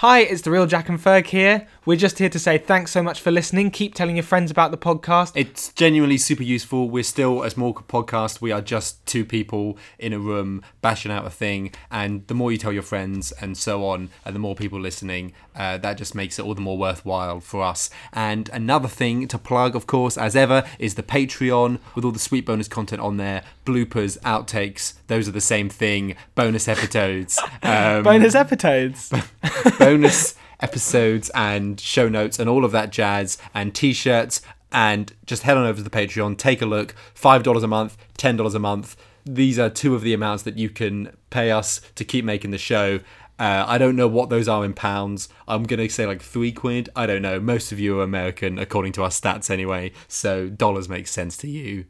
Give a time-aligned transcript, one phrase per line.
[0.00, 1.66] Hi, it's the real Jack and Ferg here.
[1.86, 3.70] We're just here to say thanks so much for listening.
[3.70, 5.32] Keep telling your friends about the podcast.
[5.34, 6.90] It's genuinely super useful.
[6.90, 8.42] We're still a small podcast.
[8.42, 11.72] We are just two people in a room bashing out a thing.
[11.90, 15.32] And the more you tell your friends and so on, and the more people listening,
[15.54, 17.88] uh, that just makes it all the more worthwhile for us.
[18.12, 22.18] And another thing to plug, of course, as ever, is the Patreon with all the
[22.18, 24.94] sweet bonus content on there bloopers, outtakes.
[25.08, 26.16] Those are the same thing.
[26.34, 27.38] Bonus episodes.
[27.62, 29.12] Um, Bonus episodes.
[29.86, 35.56] bonus episodes and show notes and all of that jazz and t-shirts and just head
[35.56, 39.60] on over to the patreon take a look $5 a month $10 a month these
[39.60, 42.98] are two of the amounts that you can pay us to keep making the show
[43.38, 45.28] uh, I don't know what those are in pounds.
[45.46, 46.88] I'm gonna say like three quid.
[46.96, 47.38] I don't know.
[47.38, 49.92] Most of you are American, according to our stats anyway.
[50.08, 51.84] So dollars make sense to you.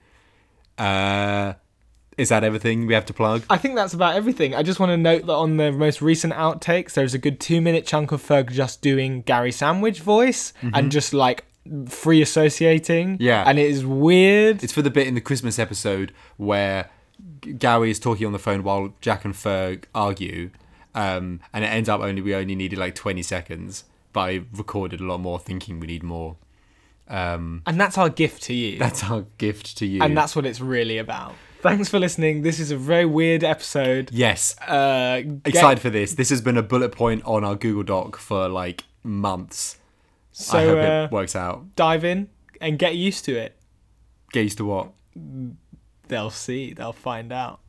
[0.76, 1.52] Uh,
[2.18, 3.44] is that everything we have to plug?
[3.50, 4.54] I think that's about everything.
[4.54, 7.60] I just want to note that on the most recent outtakes, there's a good two
[7.60, 11.44] minute chunk of Ferg just doing Gary Sandwich voice and just like
[11.88, 13.18] free associating.
[13.20, 13.44] Yeah.
[13.46, 14.64] And it is weird.
[14.64, 16.90] It's for the bit in the Christmas episode where
[17.58, 20.50] Gary is talking on the phone while Jack and Ferg argue,
[20.94, 25.00] um, and it ends up only we only needed like twenty seconds, but I recorded
[25.00, 26.36] a lot more, thinking we need more.
[27.08, 28.78] Um, and that's our gift to you.
[28.78, 30.02] that's our gift to you.
[30.02, 31.34] and that's what it's really about.
[31.62, 32.42] Thanks for listening.
[32.42, 34.10] This is a very weird episode.
[34.12, 36.14] yes, Uh, get- excited for this.
[36.14, 39.76] This has been a bullet point on our Google Doc for like months.
[39.78, 39.82] I
[40.32, 41.74] So hope uh, it works out.
[41.76, 42.28] dive in
[42.60, 43.56] and get used to it.
[44.32, 44.92] Get used to what?
[46.08, 46.72] They'll see.
[46.72, 47.60] They'll find out.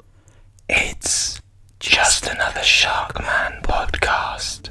[0.69, 1.41] It's
[1.79, 4.69] just another Sharkman podcast.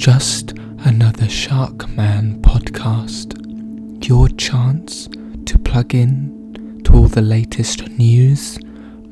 [0.00, 3.36] Just Another Sharkman podcast.
[4.08, 5.08] Your chance
[5.44, 8.58] to plug in to all the latest news,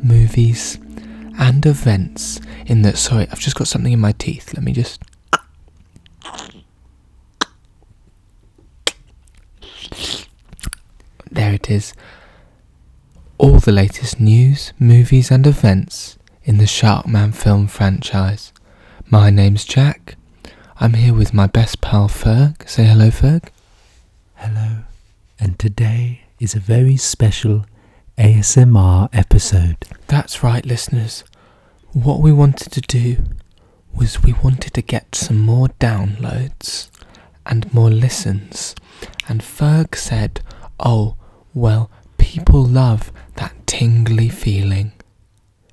[0.03, 0.79] movies,
[1.39, 2.97] and events in the.
[2.97, 4.55] Sorry, I've just got something in my teeth.
[4.55, 5.03] Let me just.
[11.31, 11.93] There it is.
[13.37, 18.55] All the latest news, movies, and events in the Sharkman film franchise.
[19.11, 20.18] My name's Jack.
[20.81, 22.69] I'm here with my best pal Ferg.
[22.69, 23.49] Say hello, Ferg.
[24.37, 24.85] Hello,
[25.41, 27.67] and today is a very special
[28.17, 29.79] ASMR episode.
[30.07, 31.25] That's right, listeners.
[31.95, 33.25] What we wanted to do
[33.93, 36.91] was we wanted to get some more downloads
[37.45, 38.77] and more listens.
[39.29, 40.43] And Ferg said,
[40.79, 41.17] Oh,
[41.55, 44.93] well, people love that tingly feeling.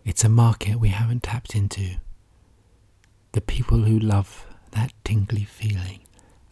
[0.03, 1.97] It's a market we haven't tapped into.
[3.33, 4.44] The people who love
[4.75, 6.01] that tingly feeling.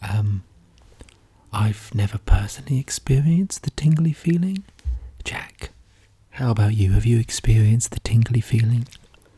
[0.02, 0.44] Um,
[1.52, 4.64] I've never personally experienced the tingly feeling.
[5.22, 5.70] Jack,
[6.30, 6.92] how about you?
[6.92, 8.88] Have you experienced the tingly feeling?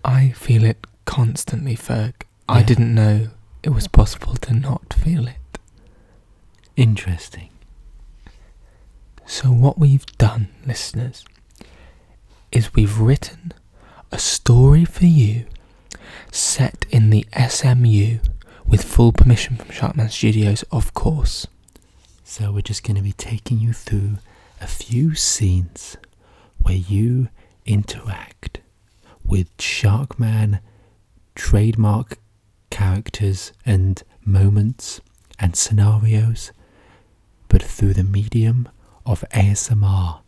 [0.04, 2.14] I feel it constantly, Ferg.
[2.48, 3.28] I didn't know
[3.62, 5.58] it was possible to not feel it.
[6.76, 7.50] Interesting.
[9.26, 11.24] So, what we've done, listeners,
[12.52, 13.52] is we've written
[14.12, 15.46] a story for you
[16.30, 18.18] set in the SMU
[18.68, 21.46] with full permission from Sharkman Studios, of course.
[22.24, 24.18] So we're just going to be taking you through
[24.60, 25.96] a few scenes
[26.60, 27.28] where you
[27.64, 28.60] interact
[29.24, 30.60] with Sharkman
[31.34, 32.18] trademark
[32.70, 35.00] characters and moments
[35.38, 36.52] and scenarios,
[37.48, 38.68] but through the medium
[39.04, 40.20] of ASMR,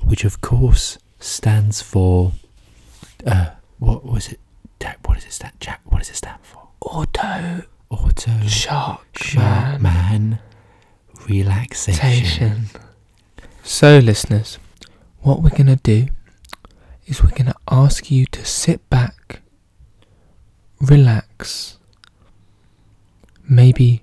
[0.00, 2.32] which of course stands for
[3.26, 4.40] Uh, what was it?
[5.04, 5.54] What does it stand?
[5.58, 6.65] Jack, what does it stand for?
[6.86, 10.38] Auto Auto Shark Shark Man
[11.28, 11.94] Relaxation.
[12.24, 12.66] Station.
[13.64, 14.58] So, listeners,
[15.20, 16.06] what we're going to do
[17.06, 19.42] is we're going to ask you to sit back,
[20.80, 21.78] relax,
[23.48, 24.02] maybe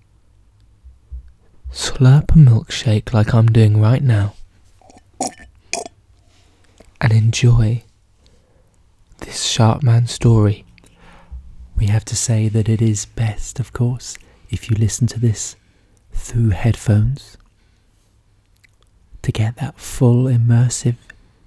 [1.71, 4.33] slurp a milkshake like I'm doing right now,
[7.00, 7.83] and enjoy
[9.19, 10.65] this Sharkman story.
[11.75, 14.18] We have to say that it is best, of course,
[14.50, 15.56] if you listen to this
[16.12, 17.38] through headphones
[19.24, 20.98] to get that full immersive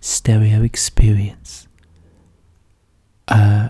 [0.00, 1.68] stereo experience.
[3.28, 3.68] Uh,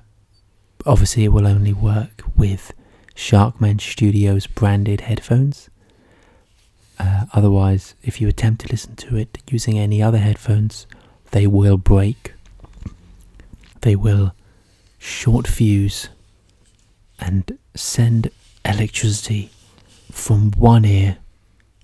[0.85, 2.73] obviously, it will only work with
[3.14, 5.69] Sharkman Studios branded headphones.
[6.99, 10.87] Uh, otherwise, if you attempt to listen to it using any other headphones,
[11.32, 12.35] they will break.
[13.82, 14.35] They will
[14.99, 16.09] short fuse
[17.18, 18.30] and send
[18.64, 19.50] electricity
[20.10, 21.18] from one ear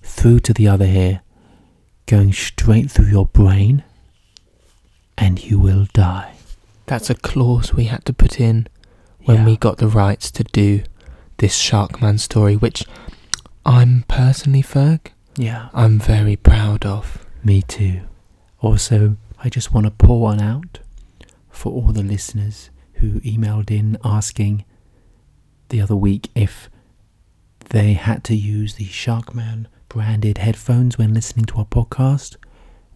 [0.03, 1.21] through to the other ear,
[2.07, 3.85] going straight through your brain,
[5.17, 6.35] and you will die.
[6.87, 8.67] That's a clause we had to put in
[9.25, 9.47] when Yeah.
[9.47, 10.83] we got the rights to do
[11.39, 12.85] this Sharkman story, which
[13.65, 15.69] I'm personally, Ferg, Yeah.
[15.73, 17.25] I'm very proud of.
[17.45, 18.01] Me too.
[18.61, 20.81] Also, I just want to pour one out
[21.51, 24.65] for all the listeners who emailed in asking
[25.73, 26.71] the other week if
[27.71, 32.37] they had to use the Sharkman branded headphones when listening to our podcast.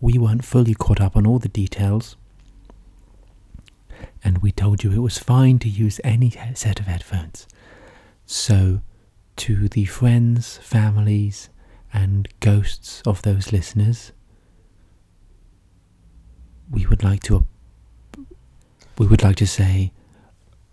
[0.00, 2.16] We weren't fully caught up on all the details.
[4.22, 7.46] And we told you it was fine to use any set of headphones.
[8.26, 8.82] So,
[9.36, 11.48] to the friends, families,
[11.94, 14.12] and ghosts of those listeners,
[16.70, 17.46] we would like to
[18.98, 19.92] we would like to say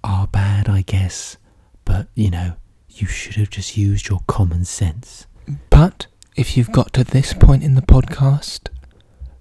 [0.04, 1.38] are bad, I guess,
[1.86, 2.54] but you know,
[2.90, 5.26] you should have just used your common sense.
[5.70, 8.70] But if you've got to this point in the podcast,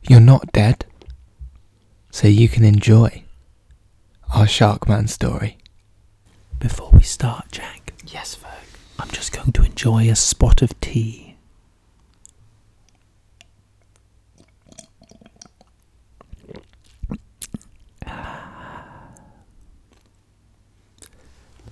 [0.08, 0.84] you're not dead.
[2.10, 3.24] So you can enjoy
[4.34, 5.58] our Sharkman story.
[6.58, 8.78] Before we start, Jack, Yes, Ferg.
[8.98, 11.31] I'm just going to enjoy a spot of tea.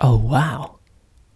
[0.02, 0.79] Oh, wow.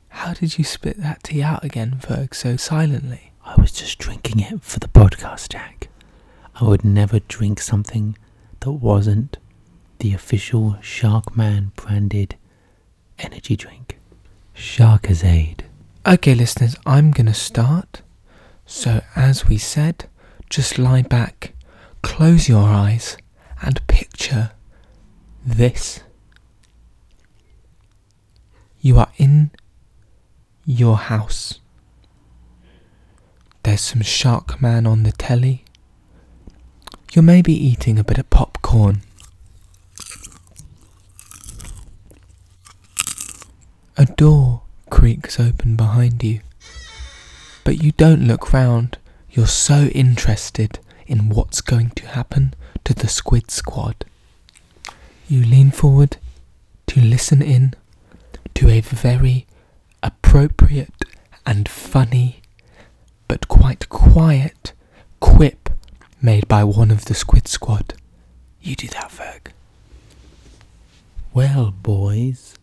[0.09, 3.33] How did you spit that tea out again, Ferg, so silently?
[3.45, 5.89] I was just drinking it for the podcast, Jack.
[6.55, 8.17] I would never drink something
[8.61, 9.37] that wasn't
[9.99, 12.37] the official Sharkman branded
[13.19, 13.99] energy drink.
[14.55, 15.61] Sharkazade.
[16.07, 18.01] Okay, listeners, I'm going to start.
[18.65, 20.07] So, as we said,
[20.49, 21.53] just lie back,
[22.01, 23.19] close your eyes,
[23.61, 24.53] and picture
[25.45, 26.01] this.
[28.85, 29.51] You are in
[30.67, 31.59] your house.
[33.63, 35.65] There's some Shark Man on the telly.
[37.15, 39.01] You're maybe eating a bit of popcorn.
[43.97, 46.41] A door creaks open behind you.
[47.65, 48.99] But you don't look round.
[49.31, 52.53] You're so interested in what's going to happen
[52.85, 54.05] to the Squid Squad.
[55.27, 56.19] You lean forward
[56.89, 57.73] to listen in
[58.55, 59.47] to a very
[60.03, 61.05] appropriate
[61.47, 62.41] and funny,
[63.29, 64.73] but quite quiet
[65.21, 65.71] quip
[66.21, 67.95] made by one of the Squid Squad.
[68.61, 69.53] You do that, Ferg.
[71.33, 72.55] Well, boys,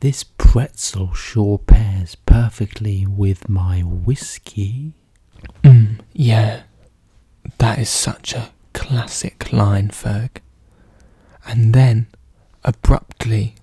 [0.00, 4.92] this pretzel sure pairs perfectly with my whiskey.
[5.62, 6.62] Mm, yeah,
[7.58, 10.38] that is such a classic line, Ferg.
[11.46, 12.06] And then,
[12.64, 13.54] abruptly,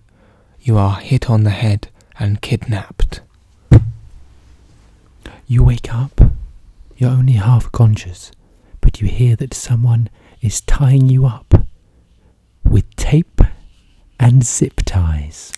[0.63, 1.89] you are hit on the head
[2.19, 3.21] and kidnapped.
[5.47, 6.21] You wake up,
[6.97, 8.31] you're only half conscious,
[8.79, 10.09] but you hear that someone
[10.41, 11.65] is tying you up
[12.63, 13.41] with tape
[14.19, 15.51] and zip ties.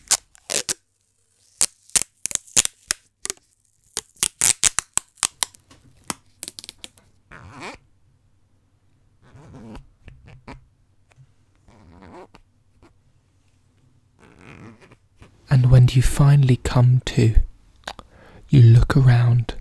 [15.83, 17.35] And you finally come to,
[18.47, 19.55] you look around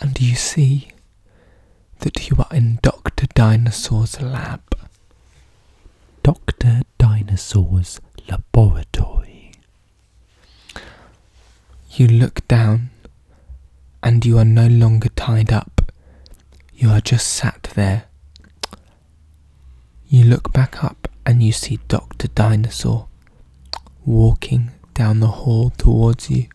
[0.00, 0.88] and you see
[2.00, 3.28] that you are in Dr.
[3.32, 4.62] Dinosaur's lab.
[6.24, 6.82] Dr.
[6.98, 9.52] Dinosaur's laboratory.
[11.92, 12.90] You look down
[14.02, 15.92] and you are no longer tied up.
[16.74, 18.06] You are just sat there.
[20.08, 22.26] You look back up and you see Dr.
[22.26, 23.06] Dinosaur
[24.04, 26.46] walking down the hall towards you.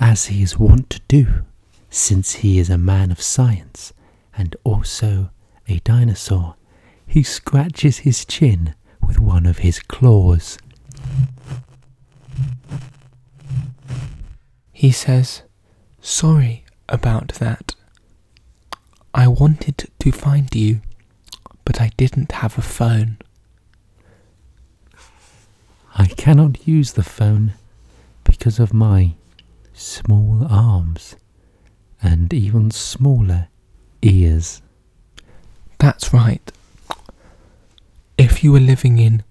[0.00, 1.44] as he is wont to do,
[1.88, 3.92] since he is a man of science
[4.36, 5.30] and also
[5.68, 6.56] a dinosaur.
[7.06, 10.58] He scratches his chin with one of his claws.
[14.72, 15.42] He says,
[16.00, 17.74] Sorry about that.
[19.14, 20.80] I wanted to find you,
[21.64, 23.18] but I didn't have a phone.
[25.94, 27.52] I cannot use the phone
[28.24, 29.12] because of my
[29.74, 31.16] small arms
[32.02, 33.48] and even smaller
[34.00, 34.62] ears.
[35.78, 36.50] That's right.
[38.16, 39.22] If you were living in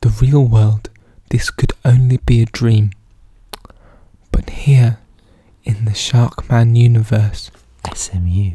[0.00, 0.90] the real world,
[1.30, 2.92] this could only be a dream.
[4.32, 4.98] But here,
[5.64, 7.50] in the Sharkman universe,
[7.94, 8.52] SMU.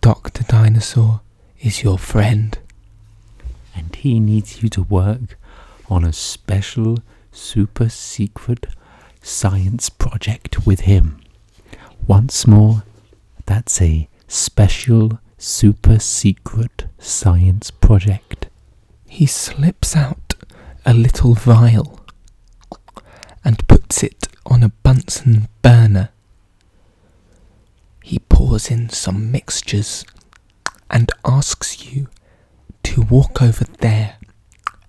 [0.00, 0.42] Dr.
[0.44, 1.20] Dinosaur
[1.60, 2.58] is your friend.
[3.74, 5.38] And he needs you to work
[5.88, 6.98] on a special,
[7.32, 8.66] super secret
[9.22, 11.20] science project with him.
[12.06, 12.82] Once more,
[13.46, 18.48] that's a special, super secret science project.
[19.08, 20.34] He slips out
[20.84, 22.00] a little vial
[23.44, 26.10] and puts it on a Bunsen burner.
[28.02, 30.04] He pours in some mixtures
[30.90, 32.08] and asks you
[32.84, 34.15] to walk over there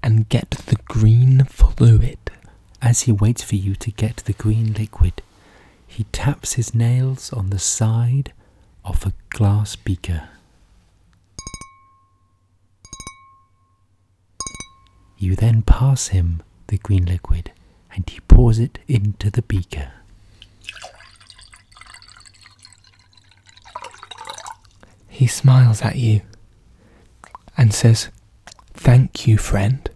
[0.08, 2.18] and get the green fluid.
[2.82, 5.22] As he waits for you to get the green liquid,
[5.86, 8.32] he taps his nails on the side
[8.86, 10.30] of a glass beaker.
[15.18, 17.52] You then pass him the green liquid
[17.94, 19.92] and he pours it into the beaker.
[25.10, 26.22] He smiles at you
[27.58, 28.08] and says,
[28.74, 29.90] Thank you, friend.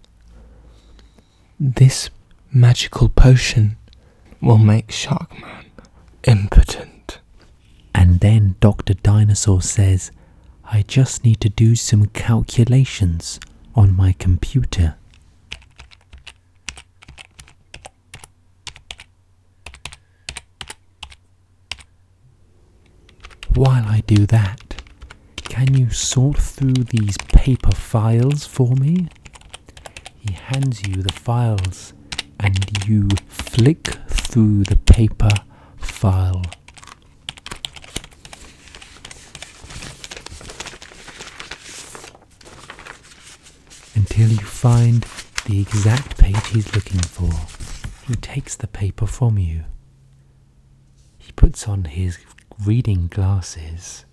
[1.64, 2.10] This
[2.52, 3.78] magical potion
[4.42, 5.66] will make Sharkman
[6.24, 7.20] impotent.
[7.94, 8.96] And then Dr.
[8.96, 10.10] Dinosaur says,
[10.64, 13.40] I just need to do some calculations
[13.76, 14.96] on my computer.
[23.54, 24.82] While I do that,
[25.44, 29.10] can you sort through these paper files for me?
[30.22, 31.94] He hands you the files
[32.40, 35.32] and you flick through the paper
[35.78, 36.44] file.
[43.96, 45.06] Until you find
[45.46, 47.32] the exact page he's looking for.
[48.08, 49.64] He takes the paper from you.
[51.18, 52.20] He puts on his
[52.64, 54.06] reading glasses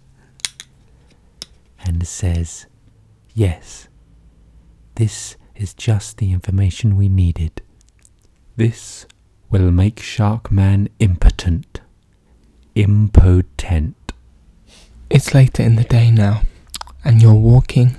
[1.84, 2.66] and says,
[3.34, 3.88] Yes,
[4.94, 7.60] this is just the information we needed.
[8.56, 9.06] This
[9.50, 11.80] will make Sharkman impotent.
[12.74, 14.12] Impotent.
[15.10, 16.42] It's later in the day now,
[17.04, 17.96] and you're walking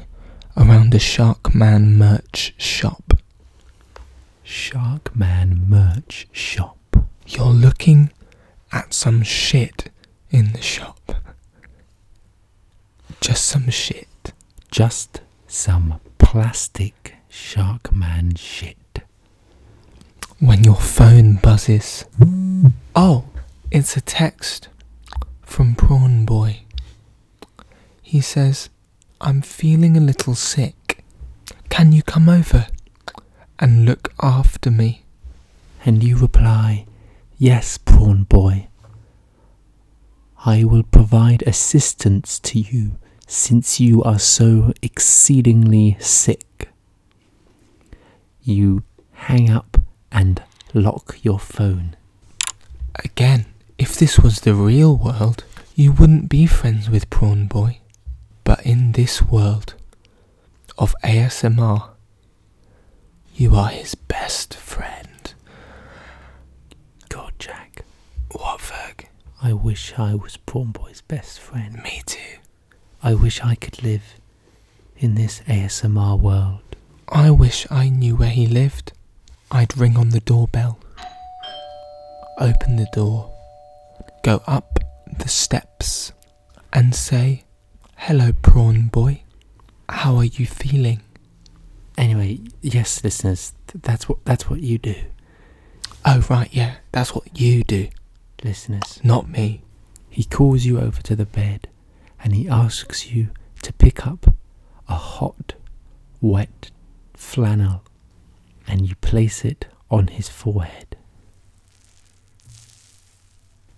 [0.55, 3.13] around a Sharkman merch shop.
[4.43, 6.77] Sharkman merch shop.
[7.27, 8.11] You're looking
[8.71, 9.91] at some shit
[10.31, 11.11] in the shop.
[13.19, 14.33] Just some shit.
[14.71, 16.98] Just some plastic
[17.29, 18.77] Sharkman shit.
[20.39, 22.05] When your phone buzzes.
[22.95, 23.25] Oh,
[23.71, 24.69] it's a text
[25.41, 26.61] from Prawn Boy.
[28.01, 28.69] He says,
[29.21, 31.03] I'm feeling a little sick.
[31.69, 32.67] Can you come over
[33.59, 35.03] and look after me?
[35.85, 36.85] And you reply,
[37.37, 38.67] Yes, prawn boy.
[40.45, 46.43] I will provide assistance to you since you are so exceedingly sick.
[48.49, 49.77] You hang up
[50.11, 50.41] and
[50.73, 51.95] lock your phone.
[52.95, 53.45] Again,
[53.77, 55.43] if this was the real world,
[55.75, 57.79] you wouldn't be friends with Prawn Boy.
[58.43, 59.75] But in this world
[60.79, 61.89] of ASMR,
[63.35, 65.35] you are his best friend.
[67.07, 67.85] God, Jack,
[68.31, 69.05] What, Ferg?
[69.43, 71.81] I wish I was prawn boy's best friend.
[71.83, 72.39] Me too.
[73.03, 74.15] I wish I could live
[74.97, 76.61] in this ASMR world.
[77.11, 78.93] I wish I knew where he lived.
[79.51, 80.79] I'd ring on the doorbell,
[82.37, 83.31] open the door,
[84.23, 84.77] go up
[85.17, 86.11] the steps,
[86.71, 87.43] and say,
[87.97, 89.23] Hello, Prawn Boy.
[89.89, 91.01] How are you feeling?
[91.97, 94.95] Anyway, yes, listeners, th- that's what that's what you do,
[96.05, 97.89] Oh, right, yeah, that's what you do,
[98.43, 98.99] listeners.
[99.03, 99.63] not me.
[100.09, 101.67] He calls you over to the bed
[102.23, 103.29] and he asks you
[103.63, 104.33] to pick up
[104.87, 105.55] a hot,
[106.21, 106.69] wet
[107.19, 107.83] flannel
[108.65, 110.95] and you place it on his forehead.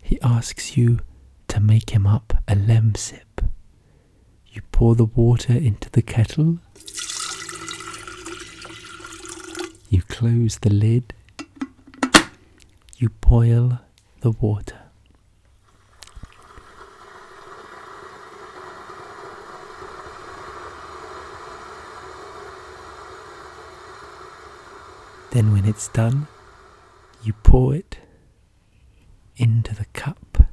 [0.02, 1.00] He asks you
[1.48, 3.50] to make him up a lemsip.
[4.48, 6.60] You pour the water into the kettle.
[9.90, 11.14] You close the lid.
[12.98, 13.80] You boil
[14.22, 14.81] the water.
[25.32, 26.28] Then, when it's done,
[27.24, 28.00] you pour it
[29.38, 30.44] into the cup.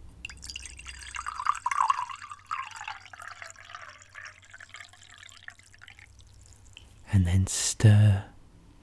[7.13, 8.25] And then stir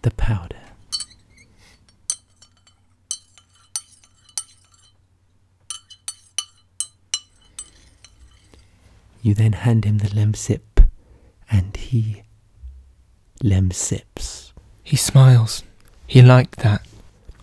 [0.02, 0.58] the powder.
[9.22, 10.88] You then hand him the lemsip,
[11.50, 12.24] and he
[13.42, 14.52] lemsips.
[14.84, 15.64] He smiles.
[16.08, 16.86] He liked that.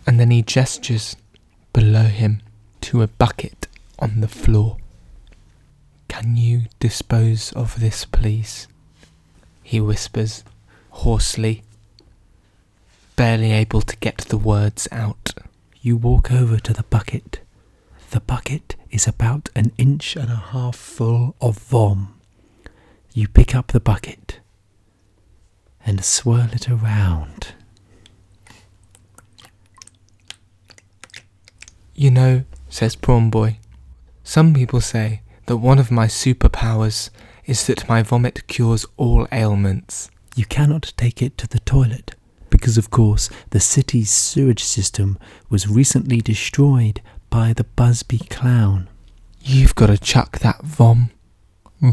[0.05, 1.15] And then he gestures
[1.71, 2.41] below him
[2.81, 3.67] to a bucket
[3.99, 4.77] on the floor.
[6.07, 8.67] Can you dispose of this, please?
[9.63, 10.43] He whispers
[10.91, 11.63] hoarsely,
[13.15, 15.31] barely able to get the words out.
[15.81, 17.39] You walk over to the bucket.
[18.11, 22.13] The bucket is about an inch and a half full of vom.
[23.13, 24.39] You pick up the bucket
[25.85, 27.53] and swirl it around.
[31.95, 33.59] You know, says Prawn Boy,
[34.23, 37.09] some people say that one of my superpowers
[37.45, 40.09] is that my vomit cures all ailments.
[40.35, 42.15] You cannot take it to the toilet
[42.49, 45.19] because, of course, the city's sewage system
[45.49, 48.89] was recently destroyed by the Busby clown.
[49.41, 51.11] You've got to chuck that vom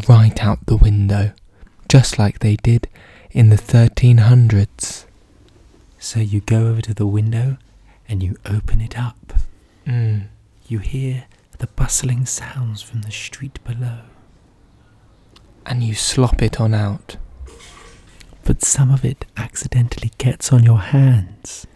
[0.09, 1.33] right out the window,
[1.89, 2.89] just like they did
[3.33, 5.05] in the 1300s.
[5.99, 7.59] So you go over to the window
[8.09, 9.35] and you open it up.
[9.91, 10.29] Mm.
[10.69, 11.25] You hear
[11.59, 14.03] the bustling sounds from the street below.
[15.67, 17.17] And you slop it on out.
[18.45, 21.67] But some of it accidentally gets on your hands.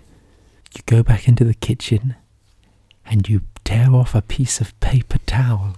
[0.77, 2.15] You go back into the kitchen
[3.05, 5.75] and you tear off a piece of paper towel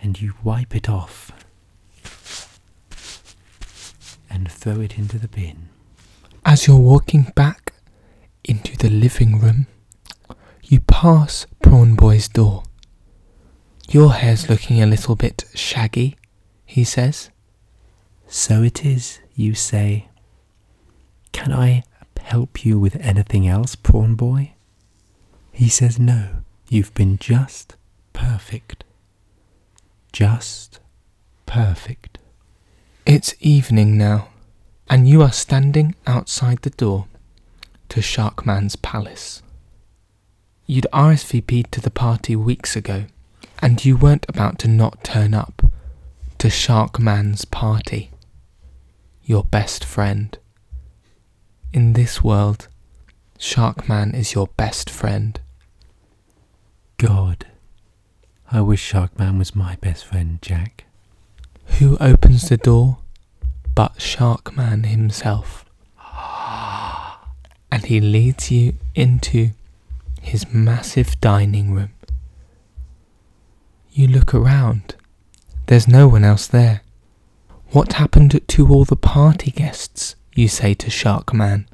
[0.00, 1.30] and you wipe it off
[4.28, 5.68] and throw it into the bin.
[6.44, 7.72] As you're walking back
[8.44, 9.66] into the living room,
[10.66, 12.62] you pass Prawn Boy's door.
[13.88, 16.16] Your hair's looking a little bit shaggy,
[16.64, 17.30] he says.
[18.26, 20.08] So it is, you say.
[21.32, 21.82] Can I
[22.18, 24.54] help you with anything else, Prawn Boy?
[25.52, 26.28] He says, No,
[26.68, 27.76] you've been just
[28.12, 28.84] perfect.
[30.12, 30.80] Just
[31.46, 32.18] perfect.
[33.04, 34.28] It's evening now,
[34.88, 37.06] and you are standing outside the door
[37.90, 39.42] to Sharkman's palace.
[40.66, 43.04] You'd RSVP'd to the party weeks ago,
[43.60, 45.62] and you weren't about to not turn up
[46.38, 48.10] to Sharkman's party.
[49.22, 50.38] Your best friend.
[51.74, 52.68] In this world,
[53.38, 55.38] Sharkman is your best friend.
[56.96, 57.46] God,
[58.50, 60.84] I wish Sharkman was my best friend, Jack.
[61.78, 62.98] Who opens the door
[63.74, 65.66] but Sharkman himself?
[65.98, 67.32] Ah.
[67.70, 69.50] And he leads you into
[70.24, 71.90] his massive dining room.
[73.92, 74.96] You look around.
[75.66, 76.82] There's no one else there.
[77.70, 80.16] What happened to all the party guests?
[80.34, 81.66] You say to Sharkman.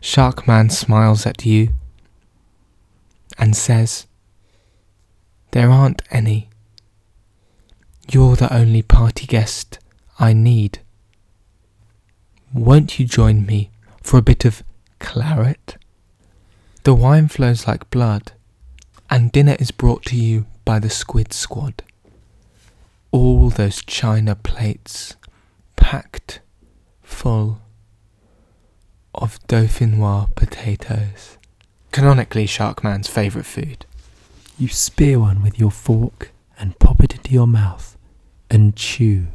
[0.00, 1.74] Sharkman smiles at you
[3.38, 4.06] and says,
[5.52, 6.48] There aren't any.
[8.10, 9.78] You're the only party guest
[10.18, 10.80] I need.
[12.52, 13.70] Won't you join me
[14.02, 14.62] for a bit of
[14.98, 15.76] claret?
[16.82, 18.32] The wine flows like blood,
[19.10, 21.82] and dinner is brought to you by the Squid Squad.
[23.10, 25.16] All those china plates
[25.76, 26.40] packed
[27.02, 27.60] full
[29.14, 31.36] of dauphinois potatoes.
[31.92, 33.84] Canonically, Sharkman's favourite food.
[34.58, 37.98] You spear one with your fork and pop it into your mouth
[38.50, 39.26] and chew.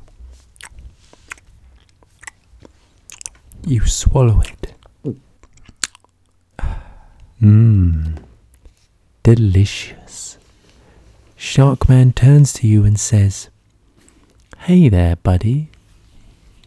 [3.67, 4.74] You swallow it.
[7.41, 8.23] Mmm.
[9.23, 10.37] Delicious.
[11.37, 13.49] Sharkman turns to you and says,
[14.59, 15.69] Hey there, buddy.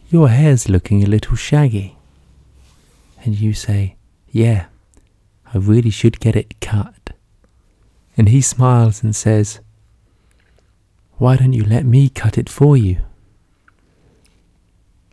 [0.09, 1.97] Your hair's looking a little shaggy.
[3.23, 3.95] And you say,
[4.31, 4.65] Yeah,
[5.53, 7.11] I really should get it cut.
[8.15, 9.59] And he smiles and says,
[11.17, 12.97] Why don't you let me cut it for you?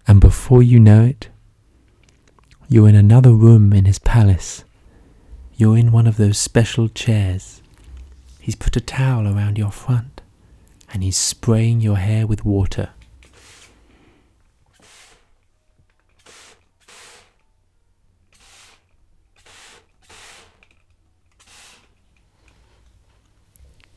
[0.07, 1.29] And before you know it,
[2.69, 4.65] you're in another room in his palace.
[5.59, 7.63] You're in one of those special chairs.
[8.41, 10.21] He's put a towel around your front
[10.93, 12.91] and he's spraying your hair with water.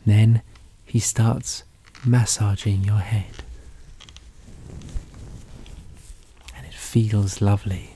[0.06, 0.42] Then
[0.86, 1.64] he starts
[2.06, 3.44] massaging your head.
[6.56, 7.92] And it feels lovely.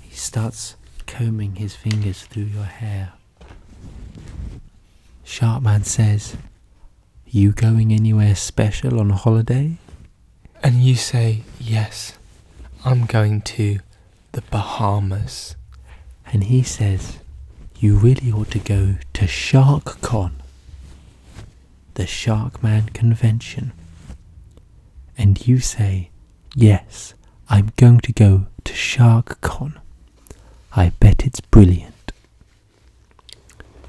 [0.00, 0.74] He starts
[1.10, 3.12] combing his fingers through your hair.
[5.24, 6.36] Sharkman says,
[7.26, 9.78] You going anywhere special on holiday?
[10.62, 12.16] And you say, Yes,
[12.84, 13.80] I'm going to
[14.32, 15.56] the Bahamas.
[16.32, 17.18] And he says,
[17.76, 20.34] You really ought to go to SharkCon,
[21.94, 23.72] the Sharkman convention.
[25.18, 26.10] And you say,
[26.54, 27.14] Yes,
[27.48, 29.80] I'm going to go to SharkCon.
[30.74, 32.12] I bet it's brilliant.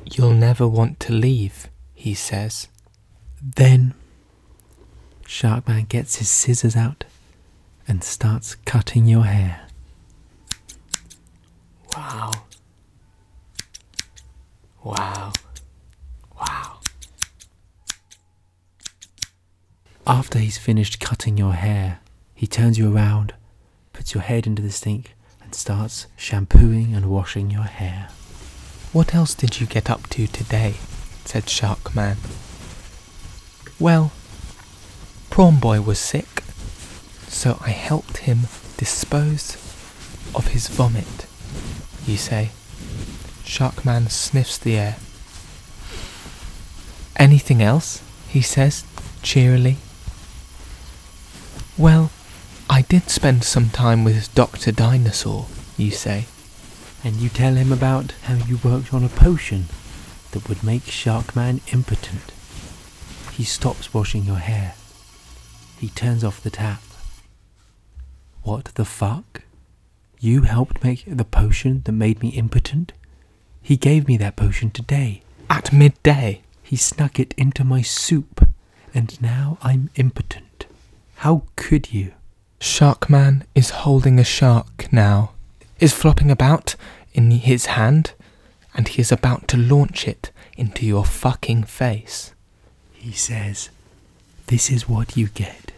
[0.06, 2.68] You'll never want to leave, he says.
[3.42, 3.94] Then
[5.26, 7.04] Sharkman gets his scissors out
[7.88, 9.68] and starts cutting your hair.
[11.96, 12.32] Wow.
[14.84, 15.34] Wow.
[16.40, 16.80] Wow.
[20.08, 22.00] After he's finished cutting your hair,
[22.34, 23.34] he turns you around,
[23.94, 25.14] puts your head into the sink,
[25.52, 28.08] and starts shampooing and washing your hair.
[28.94, 30.76] What else did you get up to today?
[31.26, 32.16] said Sharkman.
[33.78, 34.14] Well,
[35.30, 36.44] Prawn Boy was sick,
[37.28, 39.58] so I helped him dispose
[40.34, 41.26] of his vomit,
[42.08, 42.52] you say.
[43.44, 44.96] Sharkman sniffs the air.
[47.18, 48.02] Anything else?
[48.30, 48.86] he says,
[49.22, 49.76] cheerily.
[51.78, 52.10] Well,
[52.72, 54.72] I did spend some time with Dr.
[54.72, 56.28] Dinosaur, you say.
[57.04, 59.66] And you tell him about how you worked on a potion
[60.32, 62.32] that would make Sharkman impotent.
[63.34, 64.76] He stops washing your hair.
[65.80, 66.82] He turns off the tap.
[68.44, 69.42] What the fuck?
[70.22, 72.94] You helped make the potion that made me impotent?
[73.62, 75.24] He gave me that potion today.
[75.50, 78.48] At midday, He snuck it into my soup,
[78.94, 80.68] and now I'm impotent.
[81.16, 82.14] How could you?
[82.62, 85.32] Sharkman is holding a shark now,
[85.80, 86.76] is flopping about
[87.12, 88.14] in his hand,
[88.76, 92.36] and he is about to launch it into your fucking face.
[92.94, 93.72] He says,
[94.46, 95.72] This is what you get.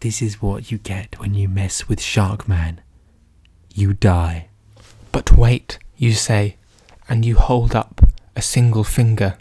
[0.00, 2.78] This is what you get when you mess with Sharkman.
[3.74, 4.46] You die.
[5.12, 6.56] But wait, you say,
[7.06, 8.00] and you hold up
[8.34, 9.36] a single finger.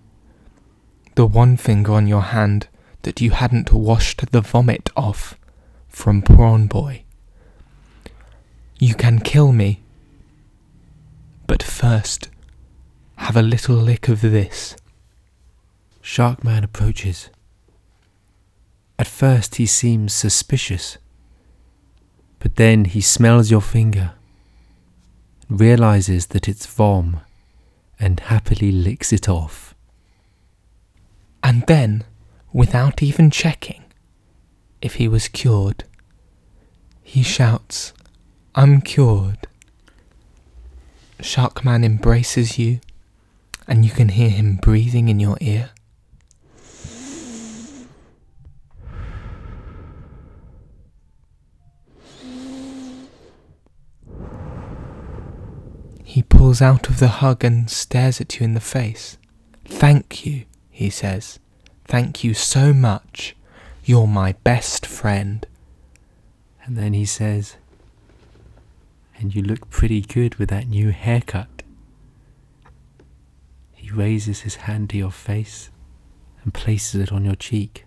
[1.16, 2.68] The one finger on your hand
[3.04, 5.38] that you hadn't washed the vomit off
[5.92, 7.04] from Prawn Boy.
[8.80, 9.82] You can kill me.
[11.46, 12.30] But first,
[13.18, 14.76] have a little lick of this.
[16.02, 17.30] Sharkman approaches.
[18.98, 20.98] At first he seems suspicious,
[22.40, 24.14] but then he smells your finger,
[25.50, 27.20] realizes that it's vom,
[28.00, 29.76] and happily licks it off.
[31.44, 32.04] And then,
[32.54, 33.84] without even checking
[34.82, 35.84] if he was cured,
[37.04, 37.94] he shouts,
[38.56, 39.48] I'm cured.
[41.20, 42.80] Sharkman embraces you,
[43.68, 45.70] and you can hear him breathing in your ear.
[56.04, 59.18] He pulls out of the hug and stares at you in the face.
[59.64, 61.40] Thank you, he says.
[61.86, 63.36] Thank you so much.
[63.84, 65.46] You're my best friend.
[66.64, 67.58] And then he says,
[69.18, 71.64] And you look pretty good with that new haircut.
[73.74, 75.72] He raises his hand to your face
[76.44, 77.86] and places it on your cheek.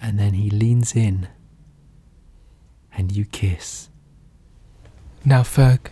[0.00, 1.28] And then he leans in
[2.96, 3.90] and you kiss.
[5.24, 5.88] Now, Ferg,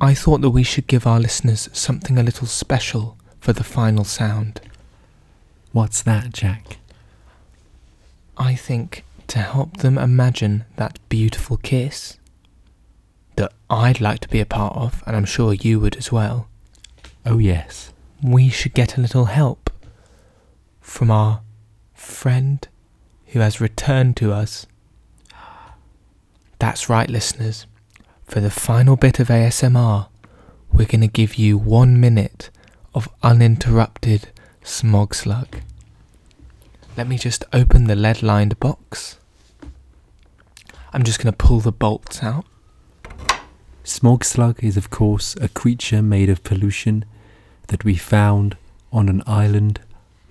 [0.00, 4.04] I thought that we should give our listeners something a little special for the final
[4.04, 4.60] sound.
[5.76, 6.78] What's that, Jack?
[8.38, 12.16] I think to help them imagine that beautiful kiss
[13.36, 16.48] that I'd like to be a part of, and I'm sure you would as well,
[17.26, 17.92] Oh, yes.
[18.22, 19.68] we should get a little help
[20.80, 21.42] from our
[21.92, 22.66] friend
[23.26, 24.64] who has returned to us.
[26.58, 27.66] That's right, listeners.
[28.24, 30.08] For the final bit of ASMR,
[30.72, 32.48] we're going to give you one minute
[32.94, 34.30] of uninterrupted
[34.66, 35.60] smog slug.
[36.96, 39.18] Let me just open the lead lined box.
[40.92, 42.44] I'm just going to pull the bolts out.
[43.84, 47.04] Smog slug is, of course, a creature made of pollution
[47.68, 48.56] that we found
[48.92, 49.80] on an island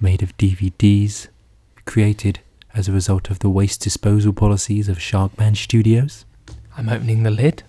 [0.01, 1.29] made of DVDs,
[1.85, 2.39] created
[2.73, 6.25] as a result of the waste disposal policies of Sharkman Studios.
[6.77, 7.63] I'm opening the lid.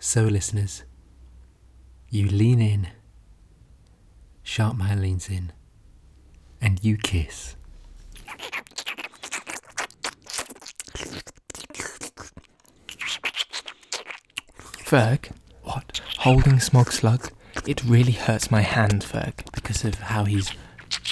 [0.00, 0.84] So, listeners,
[2.08, 2.88] you lean in,
[4.48, 5.52] Sharkman leans in,
[6.58, 7.54] and you kiss.
[14.86, 15.30] Ferg,
[15.64, 16.00] What?
[16.20, 17.30] holding Smog Slug,
[17.66, 19.34] it really hurts my hand, Ferg.
[19.52, 20.50] Because of how he's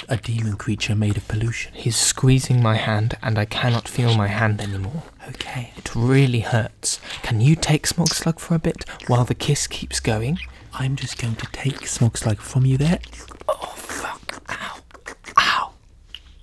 [0.09, 1.73] a demon creature made of pollution.
[1.75, 5.03] He's squeezing my hand and I cannot feel my hand anymore.
[5.29, 5.73] Okay.
[5.77, 6.99] It really hurts.
[7.23, 10.39] Can you take Smog Slug for a bit while the kiss keeps going?
[10.73, 12.99] I'm just going to take Smog Slug from you there.
[13.47, 14.41] Oh, fuck.
[14.49, 14.79] Ow.
[15.37, 15.71] Ow.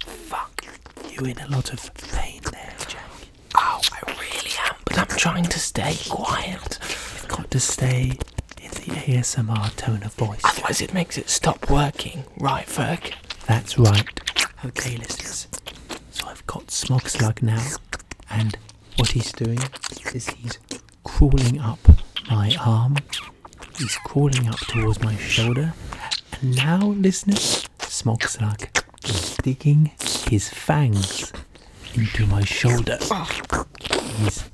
[0.07, 0.65] Fuck.
[1.11, 3.09] You're in a lot of pain there, Jack.
[3.57, 6.79] Ow, I really am, but I'm trying to stay quiet.
[6.83, 8.19] You've got to stay
[8.61, 10.41] in the ASMR tone of voice.
[10.45, 12.25] Otherwise, it makes it stop working.
[12.39, 13.13] Right, Ferg?
[13.47, 14.07] That's right.
[14.65, 15.49] Okay, listeners.
[16.11, 17.65] So I've got Smog Slug now,
[18.31, 18.57] and
[18.97, 19.59] what he's doing
[20.15, 20.59] is he's
[21.03, 21.79] crawling up
[22.31, 22.97] my arm.
[23.79, 25.75] He's crawling up towards my shoulder,
[26.41, 28.25] and now, listeners, Smog
[29.05, 29.91] is digging
[30.29, 31.33] his fangs
[31.95, 32.99] into my shoulder.
[33.91, 34.45] He's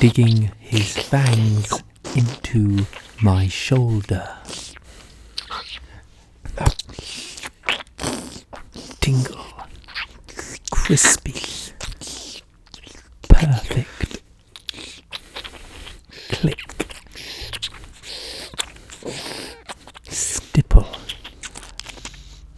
[0.00, 1.82] digging his fangs
[2.16, 2.86] into
[3.22, 4.28] my shoulder.
[9.04, 9.44] tingle,
[10.70, 11.23] crispy,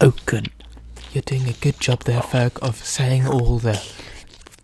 [0.00, 0.46] oaken.
[1.12, 3.82] You're doing a good job there, Ferg, of saying all the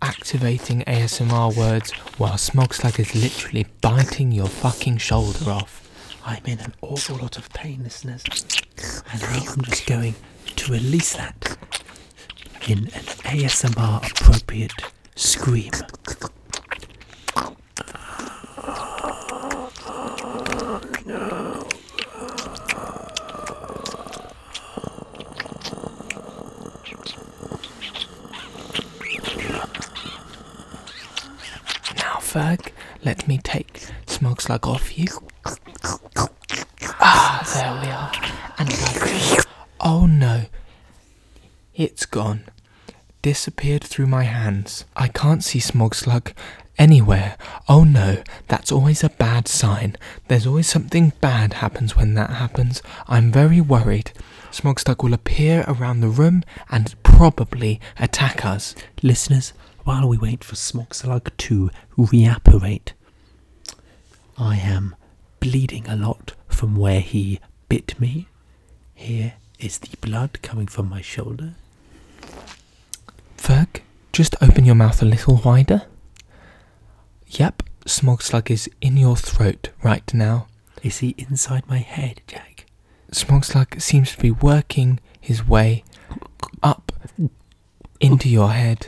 [0.01, 5.79] activating ASMR words while Smog Slug is literally biting your fucking shoulder off.
[6.25, 8.23] I'm in an awful lot of pain, listeners,
[9.11, 10.15] and I'm just going
[10.55, 11.57] to release that
[12.67, 14.71] in an ASMR appropriate
[15.15, 15.71] scream.
[31.97, 32.71] Now, Ferg,
[33.03, 33.87] let me take
[34.61, 35.07] Off you.
[37.01, 38.11] Ah, there we are.
[38.59, 39.45] And
[39.81, 40.45] oh no,
[41.73, 42.45] it's gone.
[43.23, 44.85] Disappeared through my hands.
[44.95, 46.33] I can't see Smog Slug
[46.77, 47.35] anywhere.
[47.67, 49.97] Oh no, that's always a bad sign.
[50.27, 52.83] There's always something bad happens when that happens.
[53.07, 54.13] I'm very worried.
[54.51, 58.75] Smog Slug will appear around the room and probably attack us.
[59.01, 59.51] Listeners,
[59.83, 62.91] while we wait for Smog Slug to reapparate,
[64.37, 64.95] I am
[65.39, 68.27] bleeding a lot from where he bit me.
[68.93, 71.55] Here is the blood coming from my shoulder.
[73.37, 75.83] Ferg, just open your mouth a little wider.
[77.27, 80.47] Yep, Smog Slug is in your throat right now.
[80.81, 82.65] Is he inside my head, Jack?
[83.11, 85.83] Smog Slug seems to be working his way
[86.61, 86.91] up
[87.99, 88.87] into your head.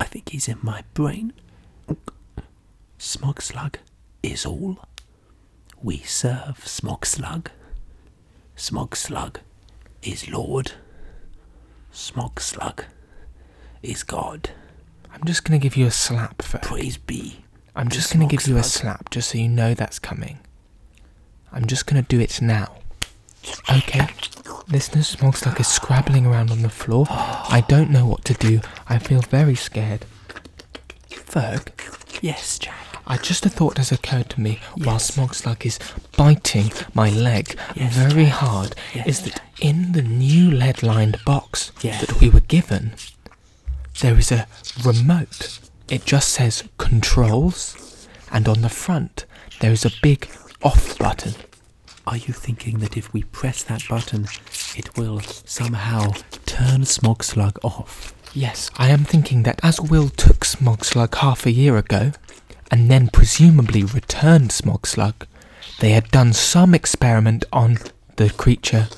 [0.00, 1.32] I think he's in my brain.
[2.98, 3.78] Smog Slug
[4.22, 4.78] is all.
[5.82, 7.50] We serve Smog Slug.
[8.56, 9.40] Smog Slug
[10.02, 10.72] is Lord.
[11.92, 12.84] Smog Slug
[13.82, 14.50] is God.
[15.12, 16.62] I'm just going to give you a slap, Ferg.
[16.62, 17.44] Praise be.
[17.74, 20.40] I'm just going to give you a slap just so you know that's coming.
[21.52, 22.76] I'm just going to do it now.
[23.70, 24.08] Okay.
[24.70, 27.06] Listeners, Smog Slug is scrabbling around on the floor.
[27.08, 28.60] I don't know what to do.
[28.88, 30.04] I feel very scared.
[31.10, 31.68] Ferg,
[32.22, 32.74] Yes, Jack.
[33.06, 35.06] I just a thought has occurred to me while Yes.
[35.14, 35.78] Smog Slug is
[36.16, 38.34] biting my leg Yes, very Jack.
[38.34, 42.92] hard Yes, is that in the new lead lined box that we were given,
[44.00, 44.46] there is a
[44.84, 45.60] remote.
[45.88, 49.24] It just says controls, and on the front
[49.60, 50.28] there is a big
[50.62, 51.34] off button.
[52.08, 54.28] Are you thinking that if we press that button,
[54.74, 56.12] it will somehow
[56.46, 58.14] turn Smog Slug off?
[58.32, 62.12] Yes, I am thinking that as Will took Smog Slug half a year ago,
[62.70, 65.26] and then presumably returned Smog Slug,
[65.80, 67.76] they had done some experiment on
[68.16, 68.88] the creature,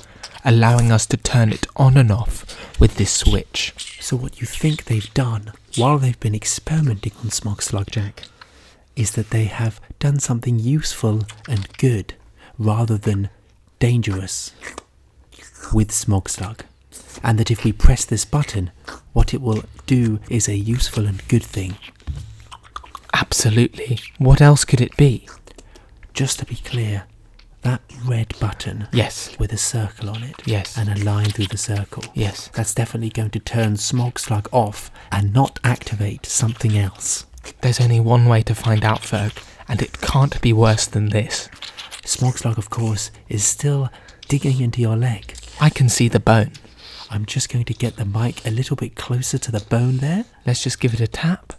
[0.45, 3.73] allowing us to turn it on and off with this switch.
[3.99, 8.23] So, what you think they've done while they've been experimenting on Smog Slug Jack
[8.95, 12.13] is that they have done something useful and good
[12.61, 13.29] rather than
[13.79, 14.53] dangerous
[15.73, 16.63] with Smog Slug.
[17.23, 18.71] and that if we press this button,
[19.13, 21.75] what it will do is a useful and good thing.
[23.13, 23.99] Absolutely.
[24.17, 25.27] What else could it be?
[26.13, 27.03] Just to be clear,
[27.61, 29.29] that red button Yes.
[29.39, 30.77] with a circle on it Yes.
[30.77, 32.03] and a line through the circle.
[32.13, 32.49] Yes.
[32.53, 37.25] That's definitely going to turn Smog Slug off and not activate something else.
[37.61, 39.33] There's only one way to find out, Ferg,
[39.67, 41.49] and it can't be worse than this.
[42.05, 43.89] Smog Slug, of course, is still
[44.27, 45.35] digging into your leg.
[45.59, 46.53] I can see the bone.
[47.09, 50.25] I'm just going to get the mic a little bit closer to the bone there.
[50.45, 51.53] Let's just give it a tap.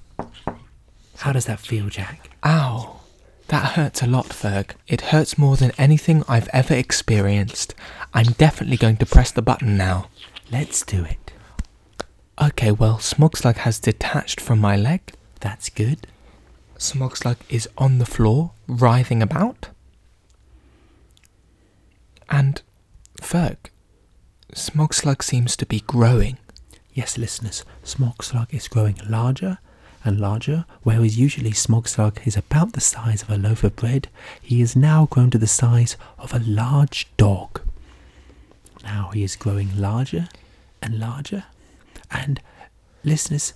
[1.18, 2.30] How does that feel, Jack?
[2.44, 3.00] Ow.
[3.48, 4.70] That hurts a lot, Ferg.
[4.88, 7.74] It hurts more than anything I've ever experienced.
[8.14, 10.08] I'm definitely going to press the button now.
[10.50, 11.32] Let's do it.
[12.42, 15.12] Okay, well, Smogslug has detached from my leg.
[15.40, 16.06] That's good.
[16.78, 19.68] Smogslug is on the floor, writhing about.
[22.32, 22.62] And,
[23.20, 23.58] Ferg,
[24.54, 26.38] Smogslug seems to be growing.
[26.94, 29.58] Yes, listeners, Smog Slug is growing larger
[30.02, 34.08] and larger, whereas usually Smog Slug is about the size of a loaf of bread.
[34.40, 37.60] He is now grown to the size of a large dog.
[38.82, 40.28] Now he is growing larger
[40.80, 41.44] and larger,
[42.10, 42.40] and
[43.04, 43.52] listeners,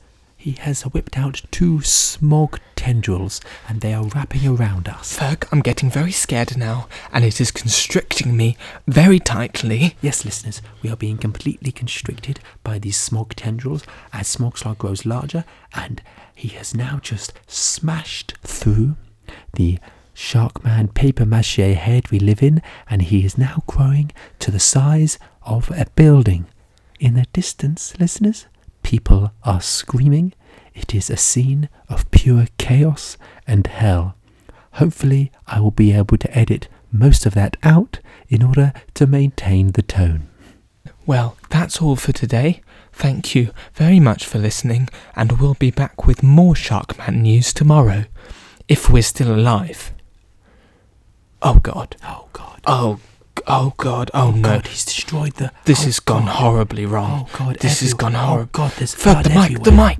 [0.46, 5.18] he has whipped out two smog tendrils, and they are wrapping around us.
[5.18, 8.56] Ferg, I'm getting very scared now, and it is constricting me
[8.86, 9.96] very tightly.
[10.00, 13.82] Yes, listeners, we are being completely constricted by these smog tendrils
[14.12, 16.00] as Smog Slug grows larger, and
[16.32, 18.94] he has now just smashed through
[19.54, 19.80] the
[20.14, 25.18] Sharkman paper mache head we live in, and he is now growing to the size
[25.42, 26.46] of a building.
[27.00, 28.46] In the distance, listeners,
[28.86, 30.32] people are screaming.
[30.72, 34.14] It is a scene of pure chaos and hell.
[34.74, 39.72] Hopefully, I will be able to edit most of that out in order to maintain
[39.72, 40.28] the tone.
[41.04, 42.60] Well, that's all for today.
[42.92, 48.04] Thank you very much for listening, and we'll be back with more Sharkman news tomorrow.
[48.68, 49.92] If we're still alive.
[51.42, 51.96] Oh god.
[52.04, 52.60] Oh God!
[52.68, 53.00] Oh,
[53.46, 54.10] oh god.
[54.14, 54.42] Oh, no.
[54.42, 55.52] God, he's destroyed the.
[55.64, 56.36] This oh, has gone God.
[56.36, 57.28] horribly oh wrong.
[57.28, 57.58] Oh God!
[57.60, 58.12] This has everywhere.
[58.12, 58.48] gone Oh.
[58.52, 58.72] God!
[58.72, 59.98] There's blood the mic, the mic.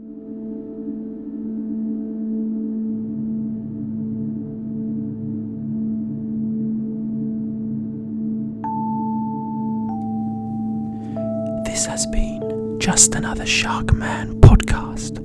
[11.66, 15.20] This has been just another Shark Man podcast,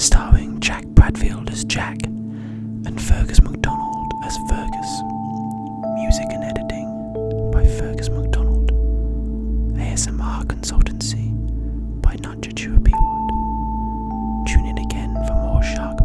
[0.00, 5.02] starring Jack Bradfield as Jack and Fergus MacDonald as Fergus.
[5.94, 6.85] Music and editing
[7.68, 8.70] Fergus MacDonald.
[9.76, 11.32] ASMR Consultancy
[12.00, 12.78] by Nadja Chua
[14.46, 15.95] Tune in again for more Shark